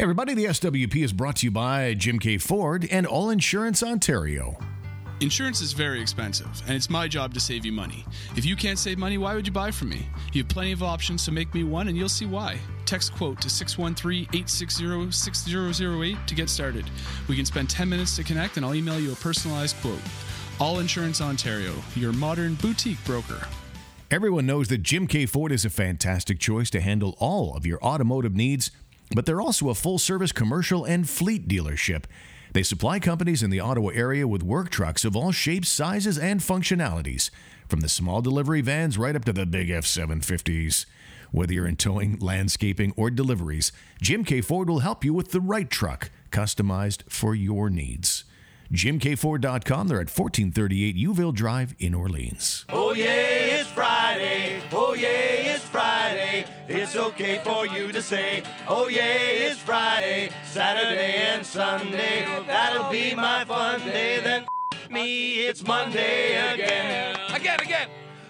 [0.00, 3.82] Hey, everybody, the SWP is brought to you by Jim Keay Ford and All Insurance
[3.82, 4.56] Ontario.
[5.20, 8.06] Insurance is very expensive, and it's my job to save you money.
[8.34, 10.08] If you can't save money, why would you buy from me?
[10.32, 12.58] You have plenty of options, so make me one, and you'll see why.
[12.86, 16.86] Text quote to 613 860 6008 to get started.
[17.28, 20.00] We can spend 10 minutes to connect, and I'll email you a personalized quote.
[20.58, 23.46] All Insurance Ontario, your modern boutique broker.
[24.10, 27.78] Everyone knows that Jim Keay Ford is a fantastic choice to handle all of your
[27.84, 28.70] automotive needs,
[29.14, 32.04] but they're also a full service commercial and fleet dealership.
[32.52, 36.40] They supply companies in the Ottawa area with work trucks of all shapes, sizes, and
[36.40, 37.30] functionalities,
[37.68, 40.86] from the small delivery vans right up to the big F 750s.
[41.30, 43.70] Whether you're in towing, landscaping, or deliveries,
[44.02, 48.24] Jim Keay Ford will help you with the right truck, customized for your needs.
[48.72, 49.88] JimKFord.com.
[49.88, 52.64] They're at 1438 Youville Drive in Orleans.
[52.68, 54.62] Oh yeah, it's Friday.
[54.72, 55.08] Oh yeah,
[56.70, 60.30] it's okay for you to say, oh yeah, it's Friday.
[60.44, 64.20] Saturday and Sunday, that'll be my fun day.
[64.20, 64.46] Then
[64.88, 67.16] me, it's Monday again.
[67.34, 67.88] Again, again.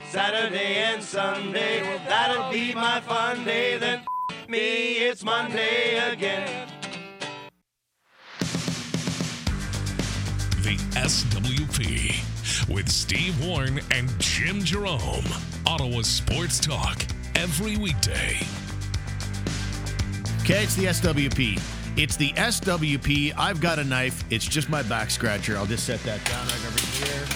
[0.08, 3.76] Saturday and Sunday, that'll be my fun day.
[3.76, 4.04] Then
[4.48, 6.66] me, it's Monday again.
[10.62, 15.24] The SWP with Steve Warren and Jim Jerome.
[15.66, 17.04] Ottawa Sports Talk
[17.40, 18.36] every weekday.
[20.42, 21.58] Okay, it's the SWP.
[21.96, 23.32] It's the SWP.
[23.34, 24.24] I've got a knife.
[24.28, 25.56] It's just my back scratcher.
[25.56, 27.26] I'll just set that down right over here.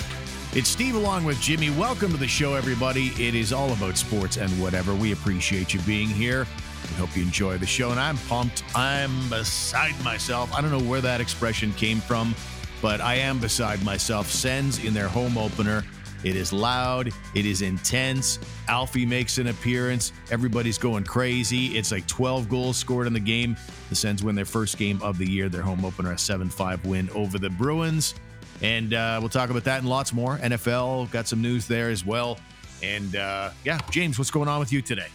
[0.52, 1.70] It's Steve along with Jimmy.
[1.70, 3.12] Welcome to the show, everybody.
[3.16, 4.94] It is all about sports and whatever.
[4.94, 6.46] We appreciate you being here.
[6.90, 8.62] We hope you enjoy the show, and I'm pumped.
[8.76, 10.52] I'm beside myself.
[10.52, 12.34] I don't know where that expression came from,
[12.82, 14.30] but I am beside myself.
[14.30, 15.82] Sens in their home opener.
[16.24, 17.12] It is loud.
[17.34, 18.38] It is intense.
[18.66, 20.12] Alfie makes an appearance.
[20.30, 21.76] Everybody's going crazy.
[21.76, 23.56] It's like 12 goals scored in the game.
[23.90, 26.86] The Sens win their first game of the year, their home opener, a 7 5
[26.86, 28.14] win over the Bruins.
[28.62, 30.38] And uh, we'll talk about that and lots more.
[30.38, 32.38] NFL got some news there as well.
[32.82, 35.08] And uh, yeah, James, what's going on with you today?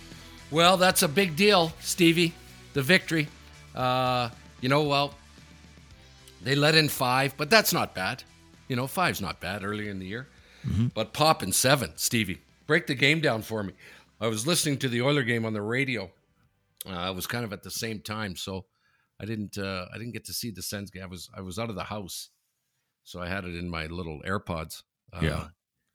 [0.52, 2.34] Well, that's a big deal, Stevie.
[2.74, 3.28] The victory.
[3.74, 4.30] Uh,
[4.62, 5.16] you know, well,
[6.44, 8.24] they let in five, but that's not bad.
[8.68, 10.28] You know, five's not bad early in the year.
[10.94, 12.42] But pop in seven, Stevie.
[12.68, 13.74] Break the game down for me.
[14.22, 16.12] I was listening to the Oiler game on the radio.
[16.86, 18.66] Uh, I was kind of at the same time, so
[19.20, 19.58] I didn't.
[19.58, 21.04] Uh, I didn't get to see the Sens game.
[21.04, 21.30] I was.
[21.36, 22.30] I was out of the house,
[23.04, 24.84] so I had it in my little AirPods.
[25.12, 25.20] Uh,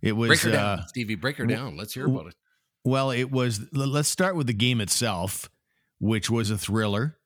[0.02, 0.28] It was.
[0.28, 1.14] break her down, uh, Stevie.
[1.14, 1.76] Break her down.
[1.76, 2.34] Let's hear about it.
[2.84, 3.60] Well, it was.
[3.72, 5.48] Let's start with the game itself,
[6.00, 7.16] which was a thriller.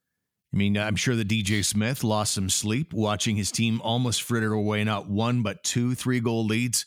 [0.52, 4.52] I mean, I'm sure the DJ Smith lost some sleep watching his team almost fritter
[4.52, 6.86] away not one but two three goal leads.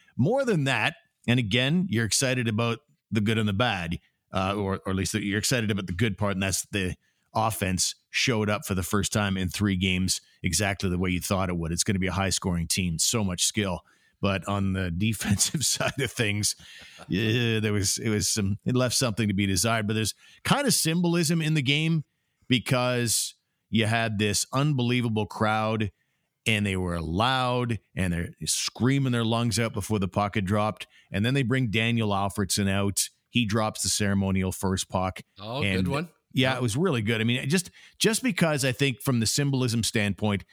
[0.17, 0.95] More than that,
[1.27, 2.79] and again, you're excited about
[3.11, 3.99] the good and the bad,
[4.33, 6.95] uh, or, or at least you're excited about the good part, and that's the
[7.33, 11.49] offense showed up for the first time in three games exactly the way you thought
[11.49, 11.71] it would.
[11.71, 13.81] It's going to be a high scoring team, so much skill.
[14.21, 16.55] But on the defensive side of things,
[17.07, 19.87] yeah, there was it was some it left something to be desired.
[19.87, 20.13] But there's
[20.43, 22.03] kind of symbolism in the game
[22.47, 23.35] because
[23.69, 25.91] you had this unbelievable crowd
[27.97, 28.33] Mhm.
[35.39, 36.09] Oh, And- good one.
[36.33, 37.19] Yeah, it was really good.
[37.19, 37.69] I mean, just
[37.99, 40.45] just because I think from the symbolism standpoint,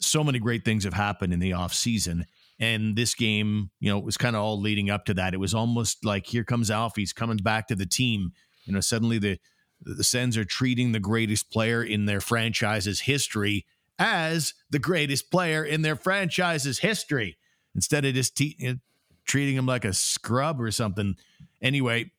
[0.00, 2.26] so many great things have happened in the off season.
[2.58, 5.32] And this game, you know, it was kind of all leading up to that.
[5.34, 8.32] It was almost like here comes Alfie's coming back to the team.
[8.64, 9.38] You know, suddenly the
[9.80, 13.66] the Sens are treating the greatest player in their franchise's history
[14.04, 17.38] as the greatest player in their franchise's history.
[17.74, 18.78] Instead of just te-
[19.24, 21.16] treating him like a scrub or something.
[21.62, 22.12] Anyway,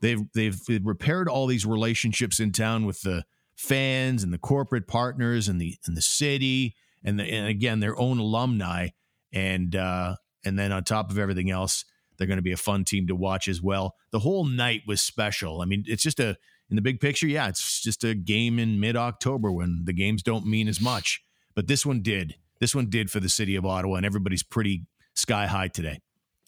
[0.00, 3.24] they've they've repaired all these relationships in town with the
[3.56, 7.98] fans and the corporate partners and the and the city and the, and again their
[7.98, 8.88] own alumni.
[9.32, 11.84] And uh and then on top of everything else
[12.16, 13.94] they're going to be a fun team to watch as well.
[14.10, 15.60] The whole night was special.
[15.60, 16.36] I mean it's just a
[16.70, 20.46] in the big picture yeah it's just a game in mid-october when the games don't
[20.46, 21.22] mean as much
[21.54, 24.86] but this one did this one did for the city of ottawa and everybody's pretty
[25.14, 26.00] sky high today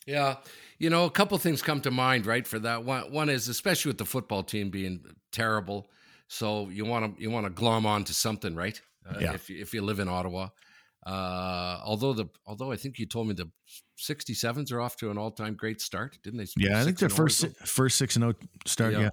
[0.06, 0.36] Yeah.
[0.78, 2.46] You know, a couple things come to mind, right?
[2.46, 5.00] For that one, one is especially with the football team being
[5.32, 5.90] terrible,
[6.28, 8.80] so you want to you want to glom on to something, right?
[9.10, 9.34] uh, Yeah.
[9.34, 10.48] if you- if you live in Ottawa.
[11.04, 13.50] Uh, although the although I think you told me the
[13.98, 16.46] 67s are off to an all time great start, didn't they?
[16.56, 18.34] Yeah, I think their 6 and 0 or first first six and zero
[18.66, 18.92] start.
[18.92, 19.00] Yeah.
[19.00, 19.10] Yeah,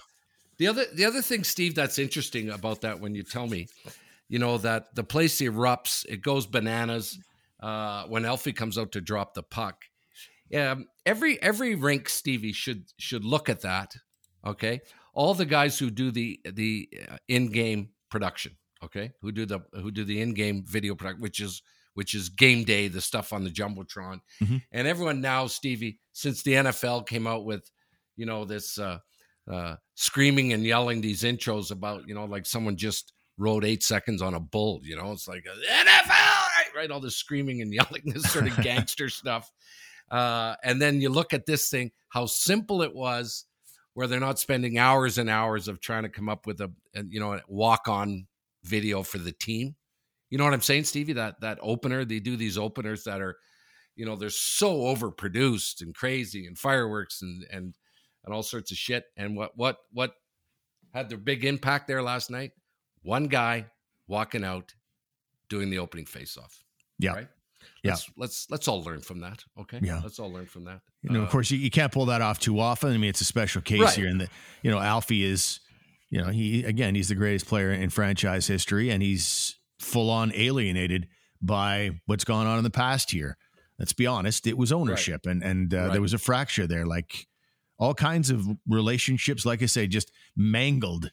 [0.57, 3.68] The other the other thing, Steve, that's interesting about that when you tell me,
[4.30, 7.18] you know, that the place erupts, it goes bananas
[7.62, 9.84] uh, when Alfie comes out to drop the puck.
[10.54, 13.96] Um, every every rink, Stevie should should look at that.
[14.46, 14.81] Okay,
[15.13, 18.56] all the guys who do the the uh, in game production.
[18.84, 21.62] Okay, who do the who do the in game video production, which is
[21.96, 24.62] which is game day, the stuff on the jumbotron, Mhm.
[24.72, 27.72] and everyone now, Stevie, since the NFL came out with,
[28.18, 28.78] you know, this.
[28.78, 29.00] Uh,
[29.51, 34.21] uh, screaming and yelling these intros about, you know, like someone just rode eight seconds
[34.21, 34.80] on a bull.
[34.83, 36.75] You know, it's like NFL, right?
[36.75, 36.92] right?
[36.92, 39.51] All this screaming and yelling, this sort of gangster stuff.
[40.09, 43.45] Uh, and then you look at this thing, how simple it was,
[43.94, 47.03] where they're not spending hours and hours of trying to come up with a, a
[47.09, 48.27] you know, a walk-on
[48.63, 49.75] video for the team.
[50.30, 51.13] You know what I'm saying, Stevie?
[51.13, 53.38] That that opener, they do these openers that are,
[53.95, 57.74] you know, they're so overproduced and crazy and fireworks and and
[58.25, 59.06] and all sorts of shit.
[59.18, 60.13] And what what what
[60.94, 62.51] had the big impact there last night?
[63.01, 63.68] One guy
[64.07, 64.74] walking out
[65.50, 66.63] doing the opening face off.
[67.00, 67.13] Yeah.
[67.13, 67.27] Right?
[67.83, 67.92] Yeah.
[67.92, 69.44] Let's let's let's all learn from that.
[69.60, 69.80] Okay.
[69.81, 70.00] Yeah.
[70.04, 70.81] Let's all learn from that.
[71.01, 72.92] you know, Uh, of course, you, you can't pull that off too often.
[72.92, 73.94] I mean, it's a special case Right.
[73.95, 74.30] here, and the
[74.63, 75.60] you know Alfie is,
[76.10, 80.31] you know, he again he's the greatest player in franchise history, and he's full on
[80.33, 81.07] alienated
[81.42, 83.38] by what's gone on in the past here.
[83.78, 85.92] Let's be honest, it was ownership, and and uh, Right.
[85.94, 87.28] there was a fracture there, like
[87.77, 91.10] all kinds of relationships, like I say, just mangled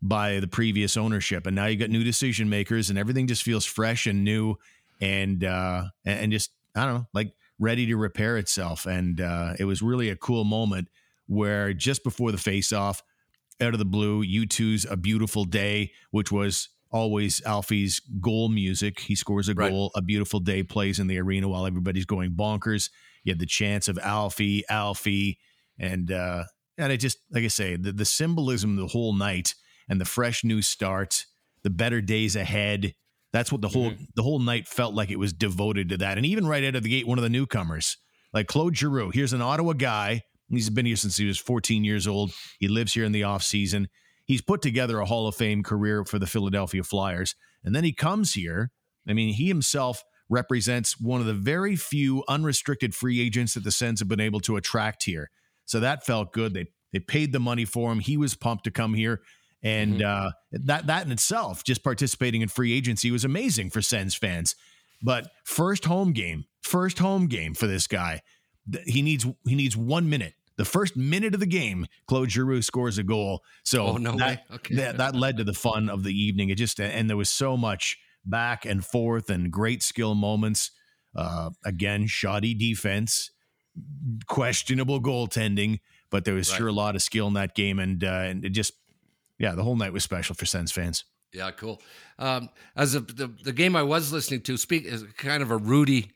[0.00, 3.64] by the previous ownership, and now you got new decision makers, and everything just feels
[3.64, 4.56] fresh and new,
[5.00, 8.86] and uh, and just I don't know, like ready to repair itself.
[8.86, 10.88] And uh, it was really a cool moment
[11.26, 13.02] where just before the face off,
[13.60, 18.98] out of the blue, U2's A Beautiful Day, which was always Alfie's goal music.
[19.00, 19.70] He scores a Right.
[19.70, 22.90] goal, A Beautiful Day plays in the arena while everybody's going bonkers.
[23.24, 25.38] You had the chance of Alfie, Alfie,
[25.82, 26.44] and uh,
[26.78, 29.54] and it just like I say, the, the symbolism the whole night
[29.88, 31.26] and the fresh new start,
[31.62, 32.94] the better days ahead.
[33.32, 36.16] That's what the whole the whole night felt like it was devoted to that.
[36.16, 37.98] And even right out of the gate, one of the newcomers,
[38.32, 40.22] like Claude Giroux, here's an Ottawa guy.
[40.48, 42.32] He's been here since he was 14 years old.
[42.58, 43.88] He lives here in the off season.
[44.26, 47.34] He's put together a Hall of Fame career for the Philadelphia Flyers.
[47.64, 48.70] And then he comes here.
[49.08, 53.72] I mean, he himself represents one of the very few unrestricted free agents that the
[53.72, 55.30] Sens have been able to attract here.
[55.64, 56.54] So that felt good.
[56.54, 58.00] They they paid the money for him.
[58.00, 59.22] He was pumped to come here.
[59.62, 64.14] And uh, that that in itself, just participating in free agency was amazing for Sens
[64.14, 64.56] fans.
[65.02, 68.22] But first home game, first home game for this guy.
[68.86, 70.34] He needs he needs one minute.
[70.56, 73.42] The first minute of the game, Claude Giroux scores a goal.
[73.64, 74.44] So Oh, no that.
[74.52, 74.74] Okay.
[74.76, 76.50] that that led to the fun of the evening.
[76.50, 80.70] It just and there was so much back and forth and great skill moments.
[81.14, 83.30] Uh, again, shoddy defense,
[84.26, 85.80] questionable goaltending,
[86.10, 86.58] but there was Right.
[86.58, 88.74] sure a lot of skill in that game, and uh, and it just
[89.38, 91.04] yeah, the whole night was special for Sens fans.
[91.32, 91.80] Yeah, cool.
[92.18, 95.56] Um, as a, the the game I was listening to speak is kind of a
[95.56, 96.10] Rudy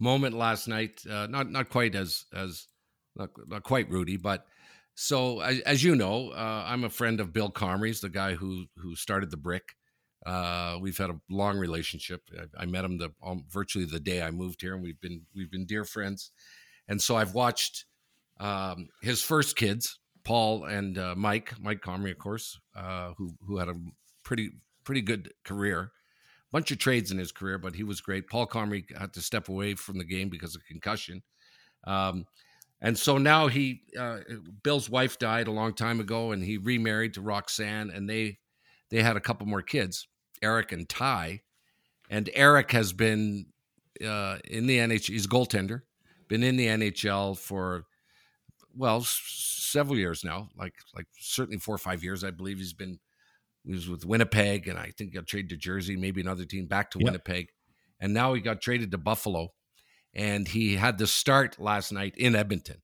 [0.00, 1.02] moment last night.
[1.08, 2.66] Uh, not not quite as as
[3.14, 4.46] not, not quite Rudy, but
[4.94, 8.66] so as, as you know, uh, I'm a friend of Bill Comrie's, the guy who
[8.76, 9.76] who started the Brick.
[10.24, 12.22] Uh, we've had a long relationship.
[12.36, 15.26] I, I met him the um, virtually the day I moved here, and we've been
[15.34, 16.32] we've been dear friends.
[16.88, 17.84] And so I've watched
[18.38, 23.58] um, his first kids, Paul and uh, Mike, Mike Comrie, of course, uh, who who
[23.58, 23.74] had a
[24.22, 24.50] pretty
[24.84, 25.92] pretty good career.
[26.52, 28.28] Bunch of trades in his career, but he was great.
[28.28, 31.22] Paul Comrie had to step away from the game because of concussion.
[31.84, 32.24] Um,
[32.80, 34.18] and so now he, uh,
[34.62, 38.38] Bill's wife died a long time ago, and he remarried to Roxanne, and they
[38.90, 40.06] they had a couple more kids,
[40.42, 41.42] Eric and Ty.
[42.08, 43.46] And Eric has been
[44.06, 45.08] uh, in the NHL.
[45.08, 45.82] He's a goaltender,
[46.28, 47.84] been in the NHL for
[48.74, 49.20] well s-
[49.70, 52.58] several years now, like like certainly four or five years, I believe.
[52.58, 52.98] He's been
[53.64, 56.90] he was with Winnipeg, and I think got traded to Jersey, maybe another team, back
[56.92, 57.04] to Yep.
[57.04, 57.48] Winnipeg,
[58.00, 59.52] and now he got traded to Buffalo,
[60.14, 62.82] and he had the start last night in Edmonton.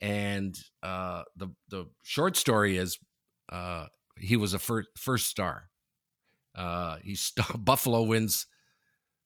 [0.00, 2.98] And uh, the the short story is
[3.50, 5.68] uh, he was a first first star.
[6.54, 8.46] Uh, he st- Buffalo wins.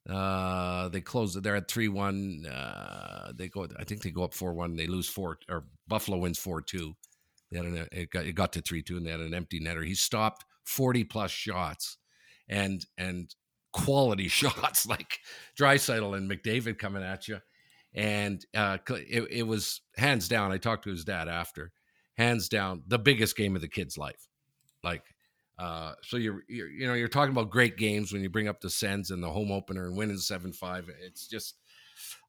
[0.09, 1.35] Uh, they close.
[1.35, 2.45] They're at three one.
[2.47, 3.67] Uh, they go.
[3.79, 4.77] I think they go up four one.
[4.77, 5.39] They lose four.
[5.49, 6.95] Or Buffalo wins four two.
[7.51, 9.61] They had an, it got it got to three two, and they had an empty
[9.61, 9.85] netter.
[9.85, 11.97] He stopped forty plus shots,
[12.49, 13.35] and and
[13.73, 15.21] quality shots like
[15.59, 17.41] Draisaitl and McDavid coming at you,
[17.95, 20.53] and uh, it, it was hands down.
[20.53, 21.73] I talked to his dad after,
[22.19, 24.29] hands down the biggest game of the kid's life.
[24.83, 25.14] Like
[25.59, 28.61] Uh, so you're, you're you know you're talking about great games when you bring up
[28.61, 30.89] the Sens and the home opener and winning seven five.
[31.07, 31.55] It's just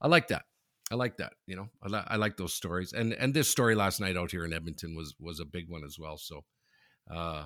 [0.01, 0.43] I like that.
[0.91, 1.33] I like that.
[1.47, 2.93] You know, I, li- I like those stories.
[2.93, 5.83] And and this story last night out here in Edmonton was was a big one
[5.83, 6.17] as well.
[6.19, 6.43] So,
[7.11, 7.45] uh,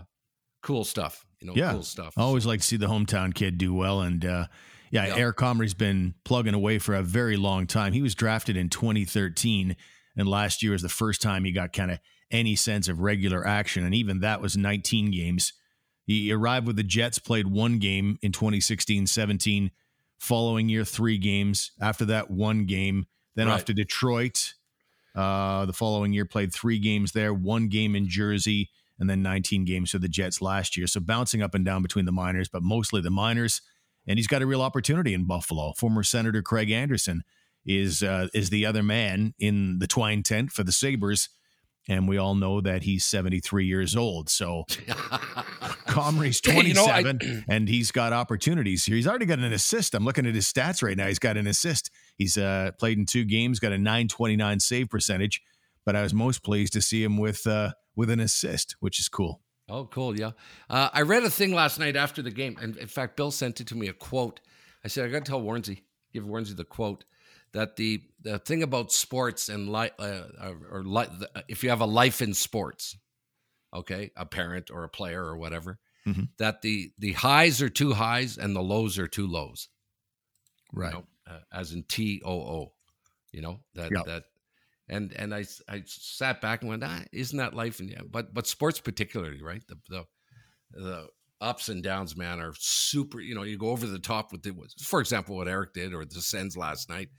[0.62, 1.26] cool stuff.
[1.40, 1.72] You know, Yeah.
[1.72, 2.14] cool stuff.
[2.18, 4.02] I always like to see the hometown kid do well.
[4.02, 4.48] And uh,
[4.92, 5.16] yeah, Yeah.
[5.16, 7.94] Eric Comrie's been plugging away for a very long time.
[7.94, 9.78] He was drafted in 2013,
[10.18, 12.00] and last year was the first time he got kind of
[12.32, 13.86] any sense of regular action.
[13.86, 15.54] And even that was 19 games.
[16.10, 19.70] He arrived with the Jets, played one game in 2016 17.
[20.18, 21.72] Following year, three games.
[21.80, 23.06] After that, one game.
[23.36, 24.56] Then off to Detroit.
[25.14, 29.66] Uh, the following year, played three games there, one game in Jersey, and then 19
[29.66, 30.88] games for the Jets last year.
[30.88, 33.62] So bouncing up and down between the minors, but mostly the minors.
[34.08, 35.74] And he's got a real opportunity in Buffalo.
[35.74, 37.22] Former Senator Craig Anderson
[37.68, 41.30] is uh, is the other man in the twine tent for the Sabres.
[41.90, 44.30] And we all know that he's 73 years old.
[44.30, 44.66] So
[45.88, 48.96] Comrie's Hey, you know, I- 27 and he's got opportunities here.
[48.96, 49.96] He's already got an assist.
[49.96, 51.08] I'm looking at his stats right now.
[51.08, 51.90] He's got an assist.
[52.16, 55.42] He's uh, played in two games, got a 929 save percentage,
[55.86, 59.10] but I was most pleased to see him with uh, with an assist, which is
[59.10, 59.42] cool.
[59.68, 60.18] Oh, cool.
[60.20, 60.32] Yeah.
[60.70, 62.58] Uh, I read a thing last night after the game.
[62.62, 64.40] And in fact, Bill sent it to me a quote.
[64.84, 65.82] I said, I got to tell Warnsey,
[66.14, 67.04] give Warnsey the quote
[67.54, 71.08] that the, the thing about sports and life, uh, or, or li-
[71.48, 72.98] if you have a life in sports,
[73.74, 76.30] okay, a parent or a player or whatever, Mhm.
[76.38, 79.70] that the, the highs are too highs and the lows are too lows.
[80.74, 80.94] you Right.
[80.94, 82.74] know, uh, as in T O O,
[83.32, 84.04] you know that Yeah.
[84.06, 84.24] that,
[84.88, 87.80] and and I I sat back and went, ah, isn't that life?
[87.80, 89.64] And yeah, but but sports particularly, right?
[89.68, 90.06] The the
[90.72, 91.10] the
[91.42, 93.20] ups and downs, man, are super.
[93.20, 96.06] You know, you go over the top with the, for example, what Eric did or
[96.06, 97.10] the Sens last night,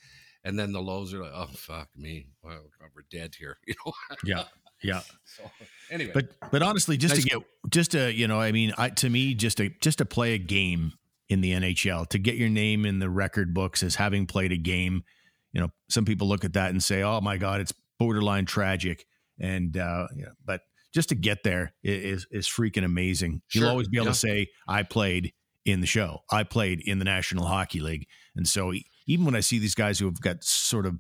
[0.45, 2.61] and then the lows are like, oh fuck me, well,
[2.95, 3.93] we're dead here, you know.
[4.25, 4.45] Yeah.
[4.83, 5.01] Yeah.
[5.25, 5.45] So
[5.91, 8.89] anyway, But but honestly, just Nice to get just to you know, I mean, I,
[8.91, 10.93] to me, just to just to play a game
[11.29, 14.57] in the NHL, to get your name in the record books as having played a
[14.57, 15.05] game,
[15.53, 19.07] you know, some people look at that and say, "Oh my God, it's borderline tragic,"
[19.39, 20.63] and uh, you know, but
[20.93, 23.43] just to get there is is freaking amazing.
[23.53, 24.13] You'll always be able yeah.
[24.13, 25.33] to say, "I played
[25.65, 26.21] in the show.
[26.31, 28.73] I played in the National Hockey League," and so
[29.07, 30.99] even when I see these guys who have got sort of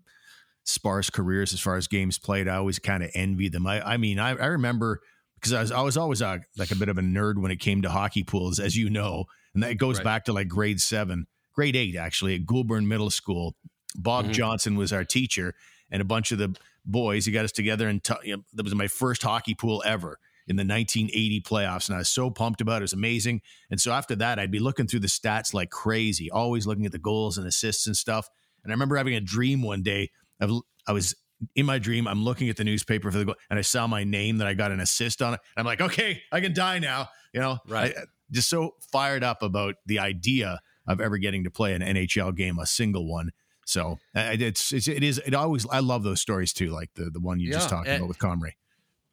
[0.64, 2.48] sparse careers as far as games played.
[2.48, 3.66] I always kind of envy them.
[3.66, 5.00] I, I mean, I, I remember
[5.34, 7.60] because I was, I was always a, like a bit of a nerd when it
[7.60, 10.04] came to hockey pools, as you know, and that goes Right.
[10.04, 13.56] back to like grade seven, grade eight, actually, at Goulbourn Middle School.
[13.96, 14.32] Bob Mhm.
[14.32, 15.54] Johnson was our teacher,
[15.90, 17.26] and a bunch of the boys.
[17.26, 20.18] He got us together, and t- you know, that was my first hockey pool ever
[20.46, 22.78] in the 1980 playoffs, and I was so pumped about it.
[22.78, 23.40] It was amazing.
[23.70, 26.92] And so after that, I'd be looking through the stats like crazy, always looking at
[26.92, 28.28] the goals and assists and stuff.
[28.64, 30.10] And I remember having a dream one day.
[30.40, 31.14] Of, I was
[31.54, 32.08] in my dream.
[32.08, 34.54] I'm looking at the newspaper for the goal, and I saw my name that I
[34.54, 35.40] got an assist on it.
[35.56, 37.08] I'm like, okay, I can die now.
[37.32, 37.94] You know, Right.
[37.96, 42.34] I- just so fired up about the idea of ever getting to play an NHL
[42.36, 43.30] game, a single one.
[43.70, 47.20] So it's, it's it is it always I love those stories too, like the the
[47.20, 48.54] one you just Yeah, talked about with Comrie.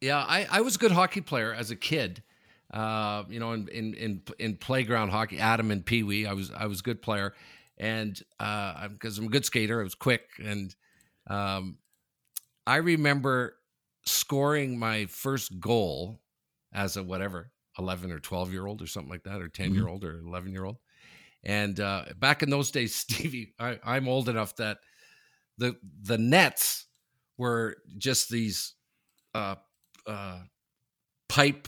[0.02, 2.24] Yeah, I, I was a good hockey player as a kid.
[2.72, 6.52] Uh, you know, in, in in in playground hockey, Adam and Pee Wee, I was
[6.52, 7.34] I was a good player,
[7.78, 10.76] and uh, because I'm a good skater, I was quick, and
[11.28, 11.78] um,
[12.66, 13.58] I remember
[14.06, 16.22] scoring my first goal
[16.74, 19.88] as a whatever eleven or twelve year old or something like that, or 10 year
[19.88, 20.78] old or eleven year old.
[21.48, 24.78] And uh, back in those days, Stevie, I, I'm old enough that
[25.58, 26.86] the the nets
[27.38, 28.76] were just these
[29.34, 29.56] uh,
[30.06, 30.42] uh,
[31.30, 31.68] pipe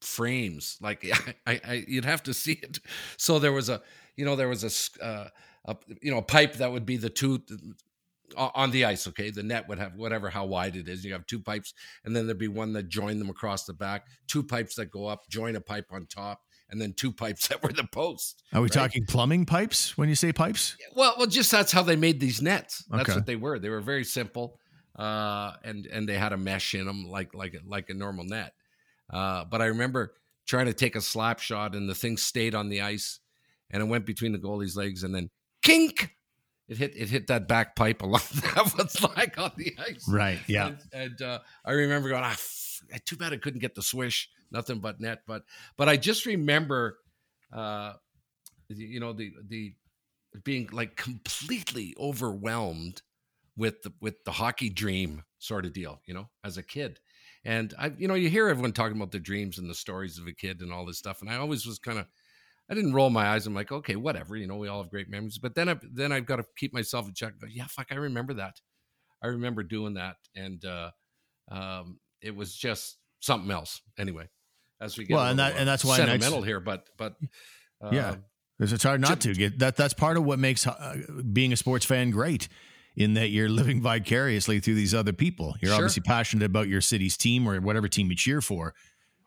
[0.00, 0.78] frames.
[0.80, 1.04] Like
[1.46, 2.78] I, I, you'd have to see it.
[3.18, 3.82] So there was a,
[4.16, 5.28] you know, there was a, uh,
[5.66, 7.42] a you know, a pipe that would be the two
[8.36, 9.06] on the ice.
[9.08, 11.04] Okay, the net would have whatever how wide it is.
[11.04, 14.06] You have two pipes, and then there'd be one that joined them across the back.
[14.28, 17.62] Two pipes that go up, join a pipe on top, and then two pipes that
[17.62, 18.42] were the post.
[18.52, 18.72] Are we right?
[18.72, 20.76] talking plumbing pipes when you say pipes?
[20.94, 22.84] Well, well, just that's how they made these nets.
[22.90, 23.14] That's Okay.
[23.18, 23.58] what they were.
[23.58, 24.58] They were very simple,
[24.98, 28.24] uh, and and they had a mesh in them, like like a- like a normal
[28.24, 28.52] net.
[29.12, 30.14] Uh, but I remember
[30.46, 33.20] trying to take a slap shot, and the thing stayed on the ice,
[33.70, 35.30] and it went between the goalie's legs, and then
[35.62, 36.10] kink,
[36.68, 40.08] it hit it hit that back pipe along that was like on the ice.
[40.08, 40.38] Right.
[40.48, 40.66] Yeah.
[40.68, 44.28] And, and uh, I remember going, ah, f- too bad I couldn't get the swish,
[44.56, 45.20] nothing but net.
[45.26, 45.42] But
[45.76, 46.98] but I just remember,
[47.52, 47.92] uh,
[48.68, 49.74] you know, the the
[50.44, 53.02] being like completely overwhelmed
[53.56, 56.98] with the with the hockey dream sort of deal, you know, as a kid.
[57.44, 60.26] And I, you know, you hear everyone talking about the dreams and the stories of
[60.26, 62.06] a kid and all this stuff, and I always was kind of.
[62.68, 63.46] I didn't roll my eyes.
[63.46, 64.36] I'm like, okay, whatever.
[64.36, 65.38] You know, we all have great memories.
[65.38, 67.38] But then, I then I've got to keep myself in check.
[67.38, 68.60] Go, yeah, fuck, I remember that.
[69.22, 70.90] I remember doing that, and uh,
[71.48, 73.80] um, it was just something else.
[73.98, 74.28] Anyway,
[74.80, 77.16] as we get Well, and that- and uh, that's why next- sentimental here, but but
[77.82, 78.16] uh, Yeah.
[78.58, 79.58] Because it's hard not to get that.
[79.58, 79.76] That's it's hard not to get that.
[79.76, 80.96] That's part of what makes uh,
[81.32, 82.48] being a sports fan great.
[82.98, 85.54] In that you're living vicariously through these other people.
[85.60, 85.76] You're Sure.
[85.76, 88.72] obviously passionate about your city's team or whatever team you cheer for,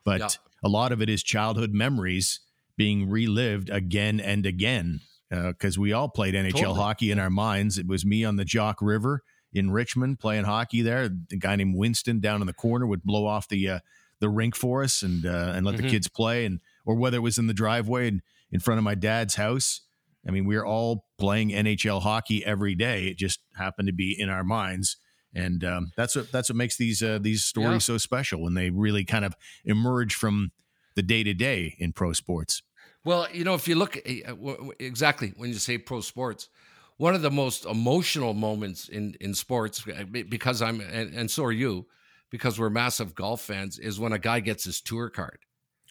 [0.04, 0.28] but Yeah.
[0.64, 2.40] a lot of it is childhood memories
[2.78, 5.02] being relived again and again.
[5.30, 6.80] Because we all played NHL Totally.
[6.80, 7.78] hockey in our minds.
[7.78, 9.22] It was me on the Jock River
[9.54, 11.08] in Richmond playing hockey there.
[11.08, 13.80] The guy named Winston down in the corner would blow off the uh,
[14.20, 15.84] the rink for us and uh, and let Mhm.
[15.84, 18.22] the kids play, and or whether it was in the driveway and
[18.52, 19.82] in front of my dad's house.
[20.28, 23.08] I mean, we were all playing NHL hockey every day.
[23.08, 24.98] It just happened to be in our minds,
[25.34, 27.94] and um, that's what that's what makes these uh, these stories Yeah.
[27.94, 29.34] so special when they really kind of
[29.64, 30.52] emerge from
[30.96, 32.62] the day to day in pro sports.
[33.06, 34.26] Well, you know, if you look w-
[34.58, 36.50] w- exactly when you say pro sports,
[36.98, 41.46] one of the most emotional moments in in sports, uh, because I'm and, and so
[41.46, 41.86] are you,
[42.32, 45.40] because we're massive golf fans, is when a guy gets his tour card.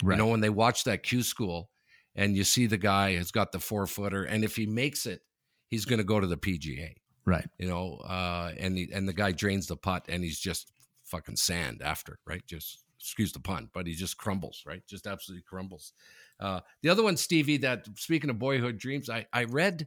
[0.03, 0.15] Right.
[0.15, 1.71] You know, when they watch that Q school,
[2.15, 5.21] and you see the guy has got the four footer, and if he makes it,
[5.69, 6.95] he's going to go to the PGA.
[7.27, 7.47] Right.
[7.59, 10.73] You know, uh, and the, and the guy drains the putt, and he's just
[11.05, 12.43] fucking sand after, right?
[12.47, 14.83] Just excuse the pun, but he just crumbles, right?
[14.87, 15.93] Just absolutely crumbles.
[16.41, 19.87] Uh, the other one, Stevie, that speaking of boyhood dreams, I, I read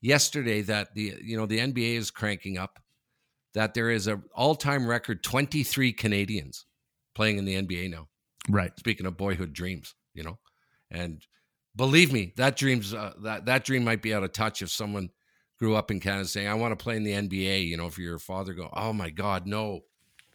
[0.00, 2.78] yesterday that the you know the NBA is cranking up,
[3.56, 6.64] that there is a all time record twenty three Canadians
[7.14, 8.06] playing in the NBA now.
[8.48, 8.70] Right.
[8.78, 10.38] Speaking of boyhood dreams, you know,
[10.90, 11.20] and
[11.74, 15.10] believe me, that dreams uh, that that dream might be out of touch if someone
[15.58, 17.98] grew up in Canada saying, "I want to play in the NBA." You know, if
[17.98, 19.80] your father go, "Oh my God, no,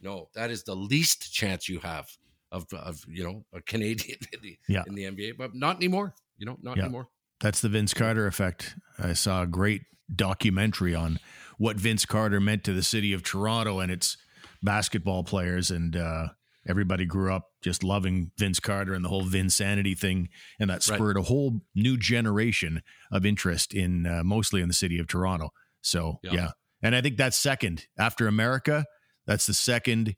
[0.02, 2.10] no," that is the least chance you have
[2.52, 4.84] of of you know a Canadian in the, Yeah.
[4.88, 6.14] in the NBA, but not anymore.
[6.38, 6.84] You know, not Yeah.
[6.86, 7.08] anymore.
[7.40, 8.76] That's the Vince Carter effect.
[9.00, 11.20] I saw a great documentary on
[11.62, 14.18] what Vince Carter meant to the city of Toronto and its
[14.64, 16.30] basketball players, and uh,
[16.68, 20.96] everybody grew up just loving Vince Carter and the whole Vinsanity thing, and that Right.
[20.98, 25.52] spurred a whole new generation of interest in uh, mostly in the city of Toronto.
[25.82, 26.34] So Yeah.
[26.34, 26.52] yeah,
[26.82, 28.86] and I think that's second after America.
[29.28, 30.16] That's the second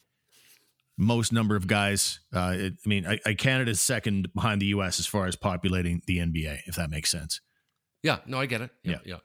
[0.97, 2.21] most number of guys.
[2.33, 4.97] Uh, it, I mean, I, I Canada's second behind the U.S.
[4.99, 7.41] as far as populating the NBA, if that makes sense.
[8.01, 8.69] Yeah, no, I get it.
[8.83, 9.17] Yeah, yeah.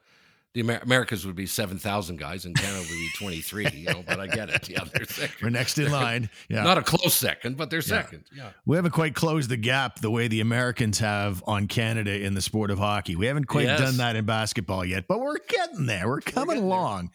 [0.54, 3.68] The Amer- Americas would be seven thousand guys, and Canada would be twenty three.
[3.72, 4.68] You know, but I get it.
[4.68, 5.36] Yeah, they're second.
[5.42, 6.30] We're next in line.
[6.48, 6.62] Yeah.
[6.62, 8.02] Not a close second, but they're Yeah.
[8.02, 8.24] second.
[8.34, 8.50] Yeah.
[8.64, 12.40] we haven't quite closed the gap the way the Americans have on Canada in the
[12.40, 13.14] sport of hockey.
[13.16, 13.78] We haven't quite Yes.
[13.80, 16.08] done that in basketball yet, but we're getting there.
[16.08, 16.64] We're coming there.
[16.64, 17.10] along.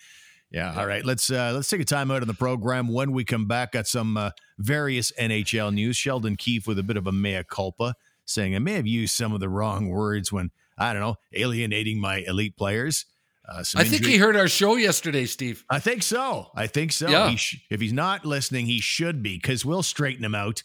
[0.52, 0.76] Yeah.
[0.78, 1.04] All right.
[1.04, 2.88] Let's uh, let's take a time out of the program.
[2.88, 5.98] When we come back, got some uh, various NHL news.
[5.98, 9.34] Sheldon Keefe with a bit of a mea culpa, saying I may have used some
[9.34, 13.06] of the wrong words when I don't know alienating my elite players.
[13.48, 15.66] Uh, I think injury- he heard our show yesterday, Steve.
[15.70, 16.48] I think so.
[16.56, 17.10] I think so.
[17.10, 17.30] Yeah.
[17.30, 20.64] He sh- if he's not listening, he should be because we'll straighten him out,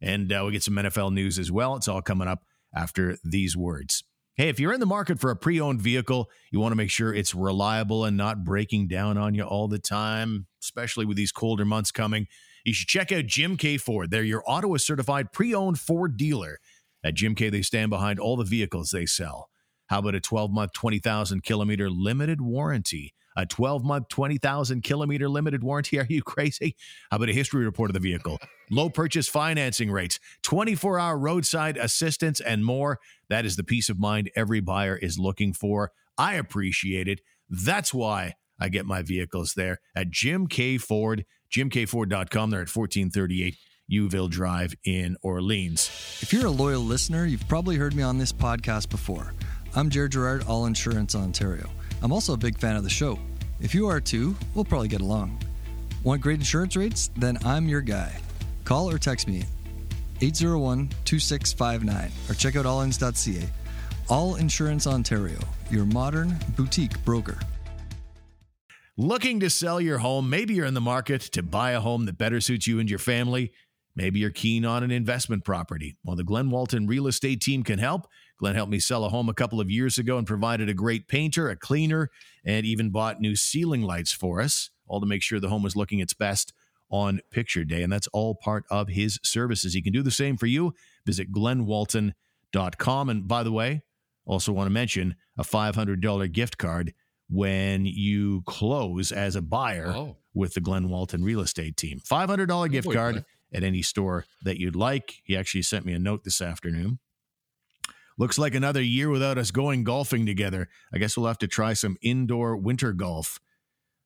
[0.00, 1.74] and uh, we'll get some NFL news as well.
[1.76, 4.04] It's all coming up after these words.
[4.36, 7.12] Hey, if you're in the market for a pre-owned vehicle, you want to make sure
[7.12, 11.64] it's reliable and not breaking down on you all the time, especially with these colder
[11.64, 12.26] months coming.
[12.64, 14.10] You should check out Jim Keay Ford.
[14.10, 16.58] They're your Ottawa certified pre-owned Ford dealer.
[17.04, 19.50] At Jim Keay, they stand behind all the vehicles they sell.
[19.90, 23.12] How about a 12 month, 20,000 kilometer limited warranty?
[23.36, 25.98] A 12 month, 20,000 kilometer limited warranty?
[25.98, 26.76] Are you crazy?
[27.10, 28.38] How about a history report of the vehicle?
[28.70, 33.00] Low purchase financing rates, 24 hour roadside assistance, and more.
[33.28, 35.90] That is the peace of mind every buyer is looking for.
[36.16, 37.20] I appreciate it.
[37.48, 42.50] That's why I get my vehicles there at Jim Keay Ford, jimkford.com.
[42.50, 43.56] They're at 1438
[43.90, 45.90] Youville Drive in Orleans.
[46.22, 49.34] If you're a loyal listener, you've probably heard me on this podcast before.
[49.76, 51.70] I'm Jared Gerard, All Insurance Ontario.
[52.02, 53.18] I'm also a big fan of the show.
[53.60, 55.38] If you are too, we'll probably get along.
[56.02, 57.10] Want great insurance rates?
[57.16, 58.18] Then I'm your guy.
[58.64, 59.44] Call or text me
[60.20, 63.48] 801 2659 or check out allins.ca.
[64.08, 65.38] All Insurance Ontario,
[65.70, 67.38] your modern boutique broker.
[68.96, 70.28] Looking to sell your home?
[70.28, 72.98] Maybe you're in the market to buy a home that better suits you and your
[72.98, 73.52] family.
[73.94, 75.96] Maybe you're keen on an investment property.
[76.04, 78.08] Well, the Glen Walton real estate team can help.
[78.40, 81.06] Glenn helped me sell a home a couple of years ago and provided a great
[81.06, 82.10] painter, a cleaner,
[82.44, 85.76] and even bought new ceiling lights for us, all to make sure the home was
[85.76, 86.52] looking its best
[86.90, 87.82] on picture day.
[87.82, 89.74] And that's all part of his services.
[89.74, 90.74] He can do the same for you.
[91.06, 93.08] Visit glenwalton.com.
[93.08, 93.82] And by the way,
[94.24, 96.94] also want to mention a $500 gift card
[97.28, 100.16] when you close as a buyer Oh.
[100.34, 102.00] with the Glen Walton real estate team.
[102.00, 103.24] $500 gift boy, card Glenn.
[103.52, 105.20] at any store that you'd like.
[105.24, 106.98] He actually sent me a note this afternoon.
[108.20, 110.68] Looks like another year without us going golfing together.
[110.92, 113.40] I guess we'll have to try some indoor winter golf.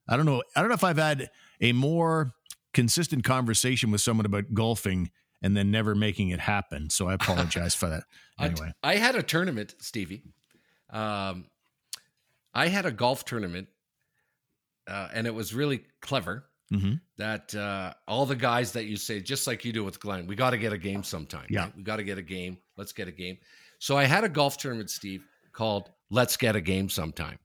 [0.08, 0.40] I don't know.
[0.54, 2.32] I don't know if I've had a more
[2.72, 5.10] consistent conversation with someone about golfing
[5.42, 6.90] and then never making it happen.
[6.90, 8.04] So I apologize for that.
[8.40, 10.24] Anyway, I, had a tournament, Stevie.
[10.90, 11.46] Um,
[12.52, 13.68] I had a golf tournament,
[14.88, 16.46] uh, and it was really clever.
[16.72, 17.00] Mhm.
[17.16, 20.34] That uh, all the guys that you say, just like you do with Glenn, we
[20.34, 21.46] got to get a game sometime.
[21.48, 21.60] Yeah.
[21.66, 21.76] right?
[21.76, 22.58] we got to get a game.
[22.76, 23.38] Let's get a game.
[23.84, 27.38] So I had a golf tournament, Steve, called "Let's Get a Game Sometime."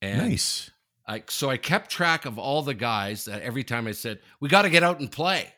[0.00, 0.70] And nice.
[1.06, 4.48] I so I kept track of all the guys that every time I said, "We
[4.48, 5.52] got to get out and play."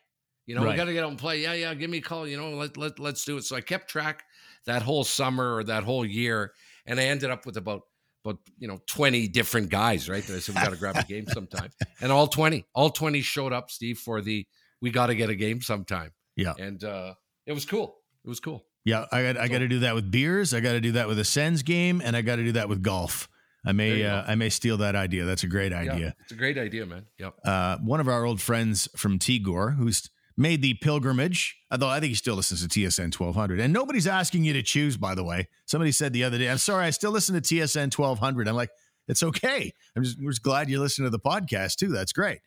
[0.47, 0.73] You know, Right.
[0.73, 1.43] we got to get out and play.
[1.43, 3.45] Yeah, yeah, give me a call, you know, let let let's do it.
[3.45, 4.25] So I kept track
[4.67, 7.83] that whole summer or that whole year and I ended up with about
[8.25, 10.25] about you know 20 different guys, right?
[10.25, 11.71] That I said we got to grab a game sometime.
[12.01, 14.45] And all 20, all 20 showed up, Steve, for the
[14.81, 16.11] we got to get a game sometime.
[16.35, 16.55] Yeah.
[16.59, 17.15] And uh
[17.47, 18.01] it was cool.
[18.25, 18.67] It was cool.
[18.85, 20.53] Yeah, I got I got to do that with beers.
[20.53, 22.69] I got to do that with a Sens game, and I got to do that
[22.69, 23.29] with golf.
[23.65, 25.25] I may uh, I may steal that idea.
[25.25, 26.15] That's a great Yeah, idea.
[26.21, 27.07] it's a great idea, man.
[27.19, 27.35] Yep.
[27.45, 32.09] Uh, one of our old friends from Tigor, who's made the pilgrimage, although I think
[32.09, 34.97] he still listens to TSN 1200, and nobody's asking you to choose.
[34.97, 37.97] By the way, somebody said the other day, "I'm sorry, I still listen to TSN
[37.97, 38.71] 1200." I'm like,
[39.07, 39.73] it's okay.
[39.95, 41.89] I'm just, we're just glad you listen to the podcast too.
[41.89, 42.41] That's great.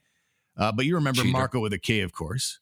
[0.57, 1.31] Uh, but you remember Cheater.
[1.31, 2.59] Marco with a K, of course.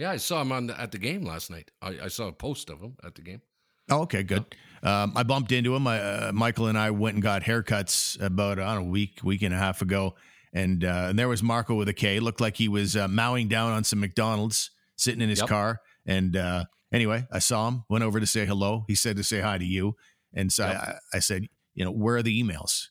[0.00, 1.70] Yeah, I saw him on the, at the game last night.
[1.82, 3.42] I, I saw a post of him at the game.
[3.90, 4.46] Oh, okay, good.
[4.82, 5.86] Um, I bumped into him.
[5.86, 9.20] I, uh, Michael and I went and got haircuts about I don't know, a week,
[9.22, 10.14] week and a half ago,
[10.54, 12.18] and uh, and there was Marco with a K.
[12.18, 15.48] Looked like he was uh, mowing down on some McDonald's, sitting in his Yep.
[15.50, 15.80] car.
[16.06, 17.84] And uh, anyway, I saw him.
[17.90, 18.86] Went over to say hello.
[18.88, 19.96] He said to say hi to you,
[20.32, 20.76] and so Yep.
[21.12, 22.86] I, I said, you know, where are the emails?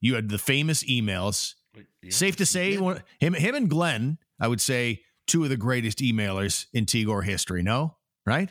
[0.00, 1.54] You had the famous emails.
[2.00, 5.56] Yeah, Safe to say, one, him him and Glenn, I would say, two of the
[5.56, 7.62] greatest emailers in Tigor history.
[7.62, 8.50] No, right?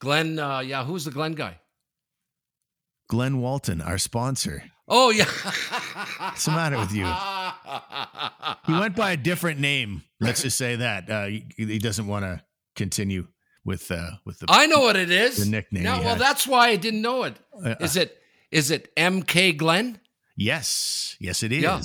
[0.00, 1.58] Glenn, uh, yeah, who's the Glenn guy?
[3.08, 4.64] Glenn Walton, our sponsor.
[4.86, 5.24] Oh yeah.
[6.18, 7.04] What's the matter with you?
[8.66, 10.02] He went by a different name.
[10.20, 12.42] Let's just say that uh, he, he doesn't want to
[12.76, 13.26] continue
[13.64, 14.46] with uh, with the.
[14.48, 15.38] I know what it is.
[15.44, 17.34] The nickname No, well, that's why I didn't know it.
[17.64, 18.16] uh, Is it
[18.50, 20.00] is it MK Glenn?
[20.36, 21.62] yes, yes, it is.
[21.62, 21.80] Yeah.